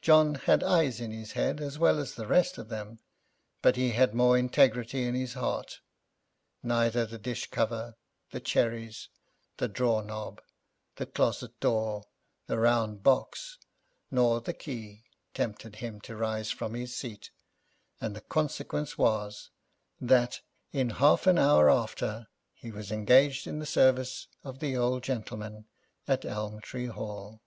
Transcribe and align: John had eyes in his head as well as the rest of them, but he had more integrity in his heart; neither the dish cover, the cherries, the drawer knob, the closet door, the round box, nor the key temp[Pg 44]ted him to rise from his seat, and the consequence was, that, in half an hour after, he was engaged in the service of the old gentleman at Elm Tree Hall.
John 0.00 0.36
had 0.36 0.62
eyes 0.62 1.00
in 1.00 1.10
his 1.10 1.32
head 1.32 1.60
as 1.60 1.76
well 1.76 1.98
as 1.98 2.14
the 2.14 2.28
rest 2.28 2.56
of 2.56 2.68
them, 2.68 3.00
but 3.62 3.74
he 3.74 3.90
had 3.90 4.14
more 4.14 4.38
integrity 4.38 5.02
in 5.02 5.16
his 5.16 5.32
heart; 5.34 5.80
neither 6.62 7.04
the 7.04 7.18
dish 7.18 7.50
cover, 7.50 7.96
the 8.30 8.38
cherries, 8.38 9.08
the 9.56 9.66
drawer 9.66 10.04
knob, 10.04 10.40
the 10.94 11.04
closet 11.06 11.58
door, 11.58 12.04
the 12.46 12.60
round 12.60 13.02
box, 13.02 13.58
nor 14.08 14.40
the 14.40 14.52
key 14.54 15.02
temp[Pg 15.34 15.56
44]ted 15.58 15.74
him 15.74 16.00
to 16.02 16.14
rise 16.16 16.52
from 16.52 16.74
his 16.74 16.94
seat, 16.94 17.32
and 18.00 18.14
the 18.14 18.20
consequence 18.20 18.96
was, 18.96 19.50
that, 20.00 20.42
in 20.70 20.90
half 20.90 21.26
an 21.26 21.38
hour 21.38 21.68
after, 21.68 22.28
he 22.54 22.70
was 22.70 22.92
engaged 22.92 23.48
in 23.48 23.58
the 23.58 23.66
service 23.66 24.28
of 24.44 24.60
the 24.60 24.76
old 24.76 25.02
gentleman 25.02 25.66
at 26.06 26.24
Elm 26.24 26.60
Tree 26.60 26.86
Hall. 26.86 27.42